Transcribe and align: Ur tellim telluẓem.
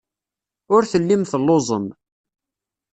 Ur 0.75 0.83
tellim 0.91 1.23
telluẓem. 1.31 1.85